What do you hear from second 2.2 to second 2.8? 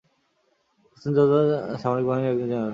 একজন major general.